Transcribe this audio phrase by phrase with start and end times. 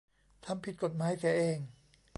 [0.45, 1.59] ทำผิดกฎหมายเสียเอง